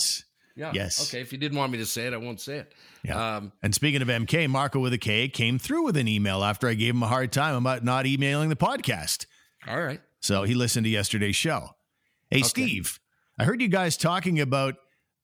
[0.56, 0.72] Yeah.
[0.74, 1.10] Yes.
[1.10, 1.22] Okay.
[1.22, 2.74] If you didn't want me to say it, I won't say it.
[3.04, 3.38] Yeah.
[3.38, 6.68] Um, And speaking of MK, Marco with a K came through with an email after
[6.68, 9.26] I gave him a hard time about not emailing the podcast.
[9.68, 10.00] all right.
[10.22, 11.70] So he listened to yesterday's show.
[12.30, 13.00] Hey, Steve,
[13.38, 14.76] I heard you guys talking about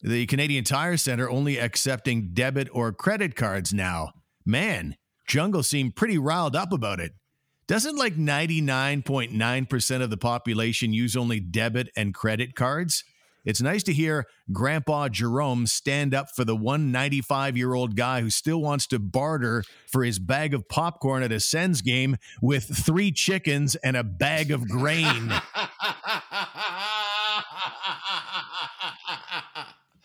[0.01, 4.11] the Canadian Tire Center only accepting debit or credit cards now.
[4.45, 4.95] Man,
[5.27, 7.13] Jungle seemed pretty riled up about it.
[7.67, 13.03] Doesn't like 99.9% of the population use only debit and credit cards?
[13.49, 18.29] It's nice to hear Grandpa Jerome stand up for the 195 year old guy who
[18.29, 23.11] still wants to barter for his bag of popcorn at a Sens game with three
[23.11, 25.33] chickens and a bag of grain.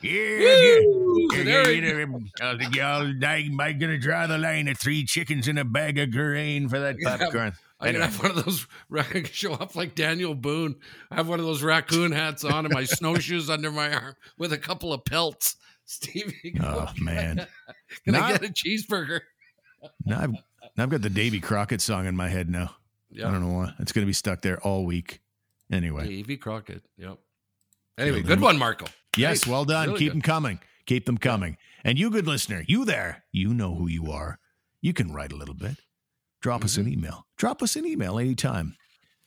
[0.00, 1.28] Yeah, Woo!
[1.32, 2.06] yeah, yeah, yeah,
[2.42, 5.98] I think y'all I might gonna draw the line at three chickens and a bag
[5.98, 7.50] of grain for that Yeah,
[7.88, 10.76] I'm gonna have one of those rac- show up like Daniel Boone.
[11.10, 14.52] I have one of those raccoon hats on and my snowshoes under my arm with
[14.52, 15.56] a couple of pelts.
[15.86, 17.46] Stevie, Oh man,
[18.04, 19.20] can I Not- get a cheeseburger?
[20.06, 22.74] now I've, now I've got the Davy Crockett song in my head now.
[23.16, 25.20] I don't know why it's gonna be stuck there all week.
[25.70, 26.82] Anyway, Davy Crockett.
[26.96, 27.18] Yep.
[27.98, 28.86] Anyway, good one, Marco.
[29.16, 29.88] yes, well done.
[29.88, 30.14] Really Keep good.
[30.14, 30.58] them coming.
[30.86, 31.56] Keep them coming.
[31.84, 34.38] And you, good listener, you there, you know who you are.
[34.80, 35.76] You can write a little bit.
[36.44, 36.92] Drop us an Mm-hmm.
[36.92, 37.26] email.
[37.38, 38.76] Drop us an email anytime.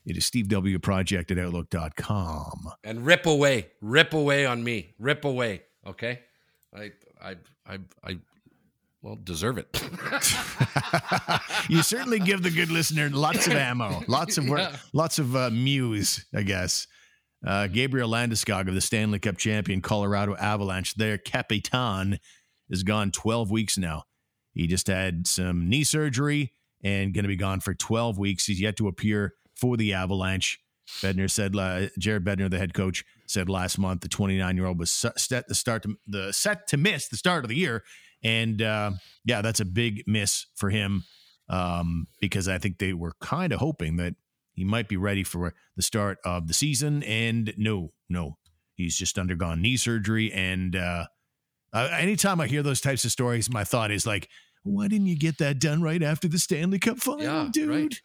[0.06, 2.70] It is stevewproject at outlook.com.
[2.84, 5.64] And rip away, rip away on me, rip away.
[5.88, 6.20] Okay,
[6.76, 8.20] I, I, I, I,
[9.02, 9.68] well, deserve it.
[11.70, 14.78] you certainly give the good listener lots of ammo, lots of work, Yeah.
[14.94, 16.86] lots of uh, muse, I guess.
[17.46, 22.20] Uh, Gabriel Landeskog of the Stanley Cup champion Colorado Avalanche, their capitan,
[22.70, 24.04] is gone 12 weeks now.
[24.54, 26.54] He just had some knee surgery
[26.84, 28.46] and going to be gone for 12 weeks.
[28.46, 30.60] He's yet to appear for the Avalanche.
[31.02, 34.80] Bednar said, uh, Jared Bednar, the head coach, said last month the 29 year old
[34.80, 37.84] was set to start to, the set to miss the start of the year,
[38.24, 38.92] and uh,
[39.26, 41.04] yeah, that's a big miss for him
[41.50, 44.16] um, because I think they were kind of hoping that
[44.54, 47.04] he might be ready for the start of the season.
[47.04, 48.38] And no, no,
[48.74, 50.32] he's just undergone knee surgery.
[50.34, 51.06] And uh,
[51.74, 54.30] anytime I hear those types of stories, my thought is like,
[54.64, 57.70] why didn't you get that done right after the Stanley Cup final, Yeah, dude?
[57.70, 58.02] right.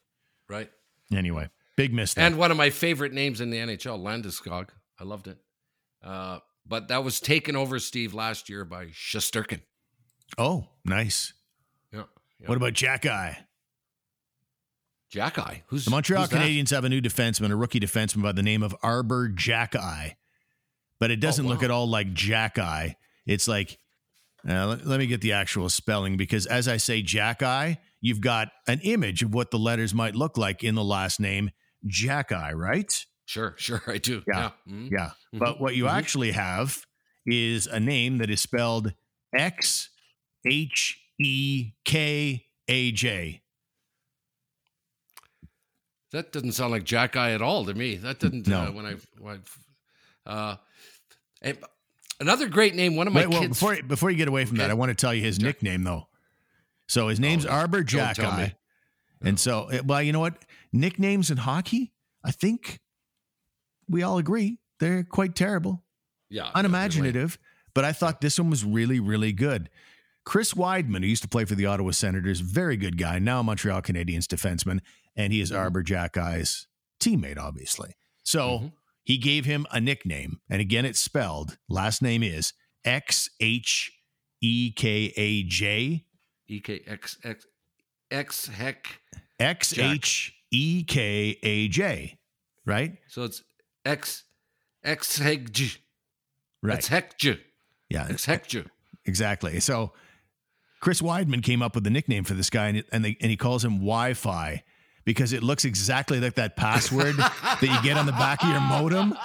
[0.49, 0.71] right.
[1.12, 2.15] Anyway, big miss.
[2.15, 2.25] there.
[2.25, 4.69] And one of my favorite names in the NHL, Landeskog.
[4.99, 5.38] I loved it.
[6.03, 9.61] Uh, but that was taken over, Steve, last year by Shesterkin.
[10.38, 11.33] oh, nice.
[11.93, 12.05] Yeah.
[12.41, 12.47] yeah.
[12.49, 13.47] What about Jack Eye?
[15.11, 15.62] Jack Eye?
[15.67, 16.41] Who's The Montreal who's that?
[16.41, 20.17] Canadiens have a new defenseman, a rookie defenseman by the name of Arber Jack Eye.
[20.99, 21.65] But it doesn't look wow.
[21.67, 22.97] at all like Jack Eye.
[23.27, 23.79] It's like
[24.49, 28.49] Uh, let, let me get the actual spelling because as I say Jackeye, you've got
[28.67, 31.51] an image of what the letters might look like in the last name
[31.87, 32.93] Jackeye, right?
[33.25, 34.23] Sure, sure, I do.
[34.27, 34.51] Yeah.
[34.67, 34.73] Yeah.
[34.75, 34.91] Mhm.
[34.91, 35.11] Yeah.
[35.33, 35.93] But what you Mhm.
[35.93, 36.85] actually have
[37.25, 38.93] is a name that is spelled
[39.33, 39.91] X
[40.45, 43.43] H E K A J.
[46.11, 47.97] That doesn't sound like Jack Eye at all to me.
[47.97, 48.67] That didn't No.
[48.67, 49.41] uh, when I when
[50.27, 50.57] I, uh,
[51.41, 51.59] and
[52.23, 52.97] another great name.
[52.97, 53.59] One of my Wait, well, kids.
[53.61, 56.09] before before you get away from that, I want to tell you his nickname though.
[56.89, 58.47] So his name's Oh, Arber don't tell Jackeye.
[58.47, 58.55] me.
[59.25, 60.45] And so, eh, well, you know what?
[60.73, 61.93] Nicknames in hockey,
[62.25, 62.81] I think
[63.89, 65.85] we all agree they're quite terrible,
[66.31, 67.39] yeah, unimaginative.
[67.75, 69.71] But I thought this one was really, really good.
[70.25, 73.43] Chris Wideman, who used to play for the Ottawa Senators, very good guy, now a
[73.43, 74.81] Montreal Canadiens defenseman,
[75.17, 76.67] and he is Arber Jackeye's
[77.01, 77.95] teammate, obviously.
[78.23, 78.73] So Mhm.
[79.05, 81.59] He gave him a nickname, and again, it's spelled.
[81.69, 82.53] Last name is
[82.85, 83.91] X H
[84.41, 86.05] E K A J.
[86.49, 87.47] E K X X
[88.11, 88.87] X heck.
[89.41, 92.19] X H E K A J,
[92.65, 92.97] right?
[93.09, 93.43] So it's
[93.85, 94.25] X
[94.85, 95.71] X heck J.
[96.62, 96.79] Right.
[96.79, 97.41] It's heck J.
[97.88, 98.65] yeah, It's heck J.
[99.05, 99.59] exactly.
[99.59, 99.93] So
[100.81, 103.37] Chris Wideman came up with the nickname for this guy, and, and, they, and he
[103.37, 104.62] calls him Wi Fi
[105.05, 108.61] because it looks exactly like that password that you get on the back of your
[108.61, 109.17] modem.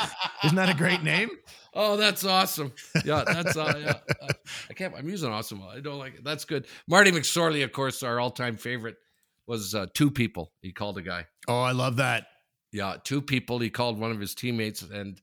[0.44, 1.30] Isn't that a great name?
[1.74, 2.74] Oh, that's awesome.
[3.06, 4.16] Yeah, that's uh, yeah.
[4.22, 4.28] Uh,
[4.70, 4.94] I can't.
[4.98, 5.62] I'm using awesome.
[5.70, 6.24] I don't like it.
[6.24, 6.66] That's good.
[6.88, 8.96] Marty McSorley, of course, our all-time favorite,
[9.46, 10.52] was uh, two people.
[10.62, 11.28] He called a guy.
[11.48, 12.28] Oh, I love that.
[12.72, 13.60] Yeah, two people.
[13.60, 15.22] He called one of his teammates, and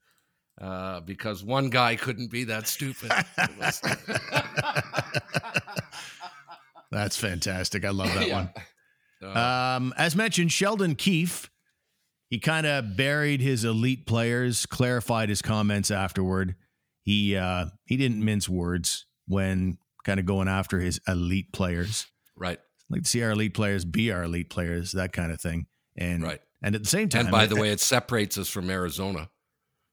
[0.60, 3.10] uh, because one guy couldn't be that stupid.
[6.90, 7.84] That's fantastic.
[7.84, 8.34] I love that Yeah.
[8.36, 8.50] one.
[9.24, 11.50] Uh, Um, as mentioned, Sheldon Keefe,
[12.28, 16.56] he kind of buried his elite players, clarified his comments afterward.
[17.02, 22.06] He uh, he didn't mince words when kind of going after his elite players.
[22.36, 22.58] right,
[22.90, 25.66] like to see our elite players be our elite players, that kind of thing.
[25.96, 26.40] And right.
[26.62, 29.28] and at the same time, And by the uh, way, it separates us from Arizona,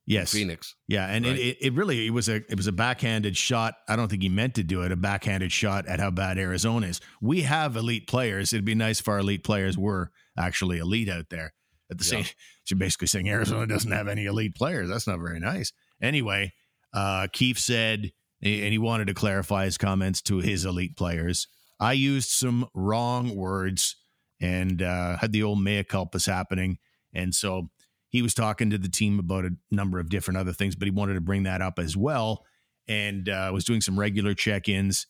[0.06, 0.74] yes, Phoenix.
[0.88, 1.38] yeah, and Right.
[1.38, 3.74] it, it, really it was a it was a backhanded shot.
[3.88, 4.92] I don't think he meant to do it.
[4.92, 7.00] A backhanded shot at how bad Arizona is.
[7.20, 8.52] We have elite players.
[8.52, 11.52] It'd be nice if our elite players were actually elite out there.
[11.90, 12.22] At the Yeah.
[12.22, 12.24] same,
[12.70, 14.88] you're basically saying Arizona doesn't have any elite players.
[14.88, 15.72] That's not very nice.
[16.00, 16.52] Anyway,
[16.94, 18.12] uh, Keefe said,
[18.42, 21.46] and he wanted to clarify his comments to his elite players.
[21.78, 23.96] I used some wrong words
[24.40, 26.78] and uh, had the old mea culpas happening,
[27.14, 27.70] and so
[28.12, 30.92] he was talking to the team about a number of different other things, but he
[30.92, 32.44] wanted to bring that up as well,
[32.86, 35.06] and uh, was doing some regular check-ins,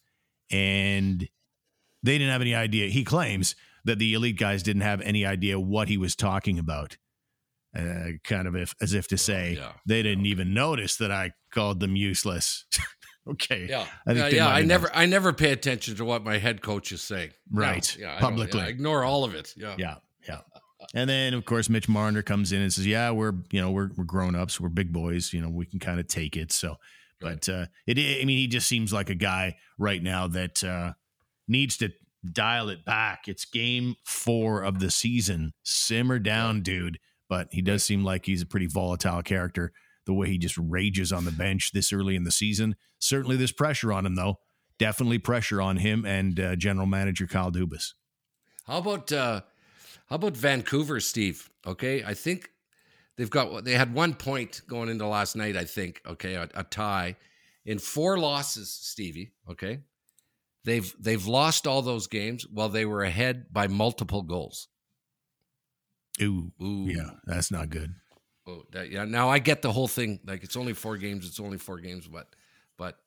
[0.50, 1.28] and
[2.02, 2.88] they didn't have any idea.
[2.88, 6.96] He claims that the elite guys didn't have any idea what he was talking about.
[7.76, 9.72] Uh, kind of if, as if to say yeah.
[9.86, 12.66] they didn't even notice that I called them useless.
[13.30, 14.48] okay, Yeah, I yeah, yeah.
[14.48, 17.30] I have never, I never pay attention to what my head coach is saying.
[17.50, 18.68] Right, Yeah, publicly.
[18.68, 19.54] ignore all of it.
[19.56, 19.96] Yeah, Yeah,
[20.28, 20.40] yeah.
[20.94, 23.90] And then of course Mitch Marner comes in and says, "Yeah, we're you know we're
[23.96, 26.76] we're grown ups, we're big boys, you know we can kind of take it." So,
[27.20, 30.92] but uh, it I mean he just seems like a guy right now that uh,
[31.48, 31.90] needs to
[32.30, 33.28] dial it back.
[33.28, 35.52] It's game four of the season.
[35.62, 36.98] Simmer down, dude.
[37.28, 39.72] But he does seem like he's a pretty volatile character.
[40.04, 42.76] The way he just rages on the bench this early in the season.
[42.98, 44.38] Certainly, there's pressure on him though.
[44.78, 47.92] Definitely pressure on him and uh, general manager Kyle Dubas.
[48.66, 49.42] How about uh
[50.12, 51.48] how about Vancouver, Steve?
[51.66, 52.50] Okay, I think
[53.16, 55.56] they've got they had one point going into last night.
[55.56, 57.16] I think okay, a, a tie
[57.64, 59.32] in four losses, Stevie.
[59.50, 59.78] Okay,
[60.64, 64.68] they've they've lost all those games while they were ahead by multiple goals.
[66.20, 67.94] Ooh, Ooh, yeah, that's not good.
[68.46, 69.06] Oh, that, yeah.
[69.06, 70.20] Now I get the whole thing.
[70.26, 71.26] Like it's only four games.
[71.26, 72.06] It's only four games.
[72.06, 72.26] But
[72.76, 72.98] but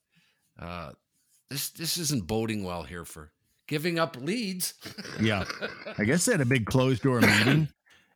[0.57, 0.93] uh,
[1.51, 3.31] this this isn't boding well here for
[3.67, 4.73] giving up leads.
[5.21, 5.45] Yeah.
[5.97, 7.69] I guess they had a big closed door meeting.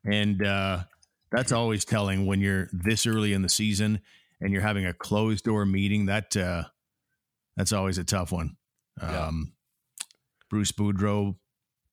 [0.06, 0.84] And uh,
[1.32, 4.02] that's always telling when you're this early in the season
[4.42, 6.08] and you're having a closed door meeting.
[6.08, 6.64] That uh,
[7.56, 8.58] that's always a tough one.
[9.02, 9.28] Yeah.
[9.28, 9.54] Um,
[10.50, 11.36] Bruce Boudreau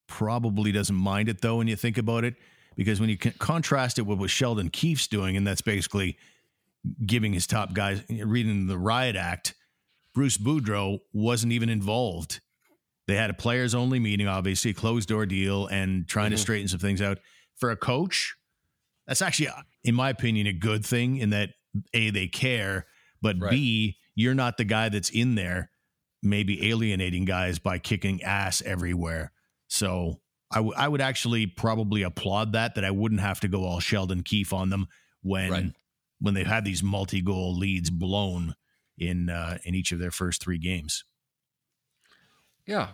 [0.08, 2.34] probably doesn't mind it though when you think about it,
[2.74, 6.16] because when you can contrast it with what Sheldon Keefe's doing, and that's basically
[7.04, 9.54] giving his top guys reading the riot act.
[10.14, 12.40] Bruce Boudreau wasn't even involved.
[13.06, 16.40] They had a players only meeting, obviously, closed door deal, and trying to Mhm.
[16.40, 17.18] straighten some things out.
[17.56, 18.34] For a coach,
[19.06, 19.48] that's actually,
[19.84, 21.54] in my opinion, a good thing in that
[21.94, 22.86] A, they care,
[23.22, 23.50] but Right.
[23.50, 25.70] B, you're not the guy that's in there,
[26.22, 29.32] maybe alienating guys by kicking ass everywhere.
[29.68, 33.64] So I, w- I would actually probably applaud that, that I wouldn't have to go
[33.64, 34.86] all Sheldon Keefe on them
[35.22, 35.72] when Right.
[36.18, 38.54] when they've had these multi goal leads blown
[38.96, 41.04] in uh, in each of their first three games.
[42.66, 42.88] Yeah.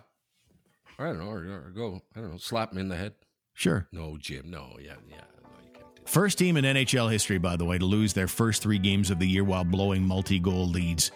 [0.98, 2.00] I don't know, or, or go.
[2.14, 2.36] I don't know.
[2.38, 3.14] Slap him in the head.
[3.54, 3.88] Sure.
[3.92, 4.50] No, Jim.
[4.50, 4.76] No.
[4.80, 4.94] Yeah.
[5.08, 5.16] Yeah.
[5.42, 6.08] No, you can't do that.
[6.08, 9.18] First team in NHL history, by the way, to lose their first three games of
[9.18, 11.10] the year while blowing multi goal leads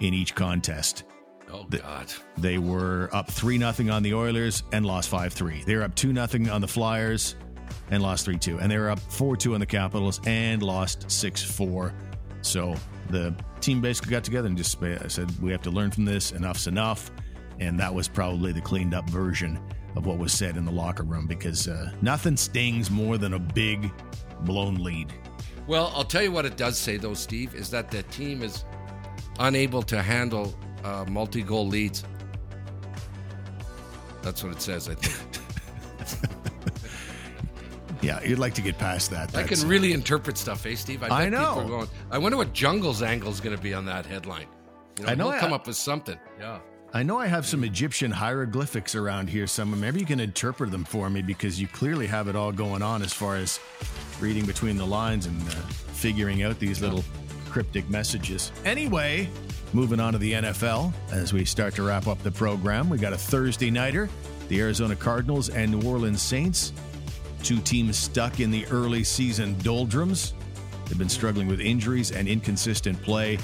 [0.00, 1.04] in each contest.
[1.50, 2.12] Oh God.
[2.38, 5.64] They were up 3 0 on the Oilers and lost 5 3.
[5.64, 7.36] They were up 2 0 on the Flyers
[7.90, 8.58] and lost 3 2.
[8.58, 11.92] And they were up 4 2 on the Capitals and lost 6 4.
[12.40, 12.74] So
[13.10, 16.32] the team basically got together and just said, we have to learn from this.
[16.32, 17.10] Enough's enough.
[17.62, 19.58] And that was probably the cleaned up version
[19.94, 23.38] of what was said in the locker room because uh, nothing stings more than a
[23.38, 23.90] big
[24.40, 25.12] blown lead.
[25.68, 28.64] Well, I'll tell you what it does say, though, Steve, is that the team is
[29.38, 32.02] unable to handle uh, multi goal leads.
[34.22, 36.28] That's what it says, I think.
[38.02, 39.32] Yeah, you'd like to get past that.
[39.36, 41.02] I can really interpret stuff, eh, Steve?
[41.02, 41.60] bet I people know.
[41.60, 44.46] are going, I wonder what Jungle's angle is going to be on that headline.
[44.98, 46.18] You I know He'll I- come up with something.
[46.36, 46.58] Yeah.
[46.94, 49.80] I know I have some Egyptian hieroglyphics around here somewhere.
[49.80, 53.00] Maybe you can interpret them for me because you clearly have it all going on
[53.00, 53.58] as far as
[54.20, 55.52] reading between the lines and uh,
[55.94, 57.02] figuring out these little
[57.48, 58.52] cryptic messages.
[58.66, 59.30] Anyway,
[59.72, 62.90] moving on to the NFL as we start to wrap up the program.
[62.90, 64.10] We got a Thursday nighter,
[64.48, 66.74] the Arizona Cardinals and New Orleans Saints.
[67.42, 70.34] Two teams stuck in the early season doldrums.
[70.84, 73.38] They've been struggling with injuries and inconsistent play.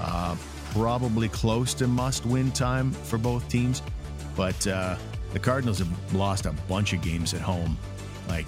[0.00, 0.34] Uh,
[0.72, 3.82] probably close to must win time for both teams.
[4.36, 4.96] But uh,
[5.32, 7.76] the Cardinals have lost a bunch of games at home.
[8.28, 8.46] Like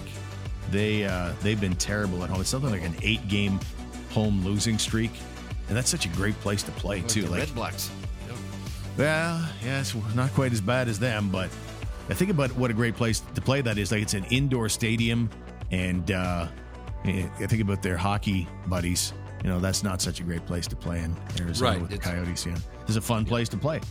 [0.69, 2.41] they uh, they've been terrible at home.
[2.41, 3.59] It's something like an eight game
[4.11, 5.11] home losing streak.
[5.67, 7.27] And that's such a great place to play, too.
[7.27, 7.89] Like Red Blacks.
[8.27, 8.35] Yeah.
[8.97, 11.49] well, yeah, it's not quite as bad as them, but
[12.09, 13.91] I think about what a great place to play that is.
[13.91, 15.29] Like it's an indoor stadium,
[15.71, 16.47] and uh,
[17.05, 19.13] I think about their hockey buddies.
[19.43, 21.97] You know, that's not such a great place to play in Arizona Right, with the
[21.97, 22.45] Coyotes.
[22.45, 23.81] Yeah, it's a fun place to play,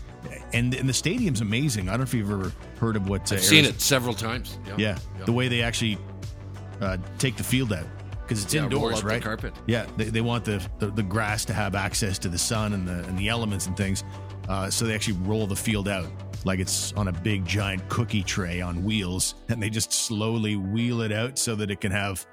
[0.53, 1.89] and and the stadium's amazing.
[1.89, 4.59] I don't know if you've ever heard of what uh, I've seen it several times.
[4.67, 4.75] Yeah.
[4.79, 5.99] Yeah, the way they actually
[6.81, 7.87] uh, take the field out
[8.23, 9.21] because it's Yeah, indoors, right?
[9.23, 9.53] carpet.
[9.67, 12.87] Yeah, they, they want the, the the grass to have access to the sun and
[12.87, 14.05] the and the elements and things,
[14.49, 16.07] uh, so they actually roll the field out
[16.45, 21.01] like it's on a big giant cookie tray on wheels, and they just slowly wheel
[21.03, 22.25] it out so that it can have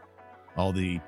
[0.56, 1.00] all the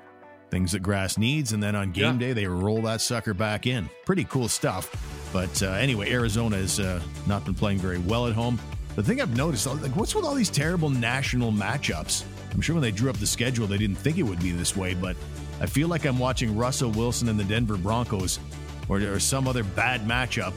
[0.50, 2.18] things that grass needs, and then on game Yeah.
[2.28, 3.88] day they roll that sucker back in.
[4.06, 4.90] Pretty cool stuff.
[5.32, 8.58] But uh, anyway, Arizona has uh, not been playing very well at home.
[8.96, 12.24] The thing I've noticed, like, what's with all these terrible national matchups?
[12.52, 14.76] I'm sure when they drew up the schedule, they didn't think it would be this
[14.76, 15.16] way, but
[15.60, 18.40] I feel like I'm watching Russell Wilson and the Denver Broncos
[18.88, 20.52] or, or some other bad matchup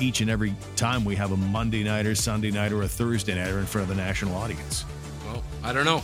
[0.00, 3.34] each and every time we have a Monday night or Sunday night or a Thursday
[3.34, 4.86] nighter in front of the national audience.
[5.26, 6.02] Well, I don't know.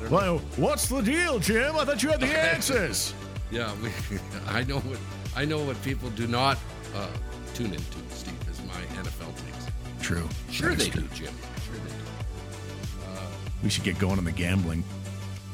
[0.00, 0.16] Don't know.
[0.16, 1.76] Well, what's the deal, Jim?
[1.76, 3.14] I thought you had the answers.
[3.52, 3.90] Yeah, we,
[4.46, 4.98] I know what
[5.34, 6.56] I know what people do not
[6.94, 7.08] uh,
[7.52, 7.98] tune into.
[8.10, 9.66] Steve is my NFL takes.
[10.00, 10.28] True.
[10.52, 11.02] Sure they true.
[11.02, 11.34] do, Jim.
[11.66, 11.96] Sure they do.
[13.64, 14.84] We should get going on the gambling.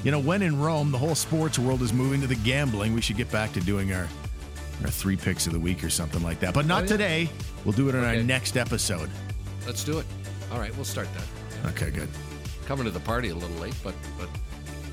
[0.05, 2.93] You know, when in Rome, the whole sports world is moving to the gambling.
[2.93, 4.07] We should get back to doing our
[4.85, 6.53] our three picks of the week or something like that.
[6.53, 6.89] But not Oh, yeah.
[6.89, 7.31] today.
[7.65, 9.09] We'll do it on our next episode.
[9.65, 10.07] Let's do it.
[10.53, 11.25] All right, we'll start that.
[11.65, 11.71] Yeah.
[11.71, 12.11] Okay, good.
[12.67, 14.29] Coming to the party a little late, but but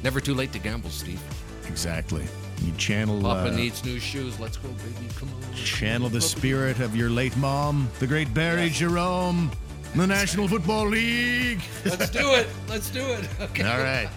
[0.03, 1.21] never too late to gamble, Steve.
[1.67, 2.25] Exactly.
[2.61, 4.39] You channel Papa uh, needs new shoes.
[4.39, 5.09] Let's go, baby.
[5.17, 5.53] Come on.
[5.53, 9.51] channel the spirit of your late mom, the great Barry Jerome,
[9.95, 11.61] the National Football League.
[11.85, 12.47] Let's do it.
[12.69, 13.27] Let's do it.
[13.41, 13.63] Okay.
[13.63, 14.09] All right.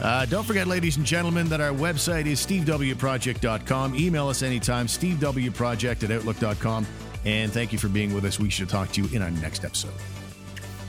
[0.00, 3.94] Uh, don't forget, ladies and gentlemen, that our website is stevewproject.com.
[3.94, 6.86] Email us anytime, stevewproject at outlook.com.
[7.24, 8.40] And thank you for being with us.
[8.40, 9.92] We should talk to you in our next episode.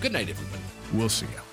[0.02, 0.64] Good night, everybody.
[0.94, 1.53] We'll see you.